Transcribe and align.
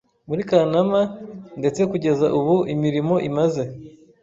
muri 0.27 0.41
Kanama 0.49 0.99
ndetse 1.59 1.81
kugeza 1.91 2.25
ubu 2.39 2.55
imirimo 2.73 3.15
imaze 3.29 3.63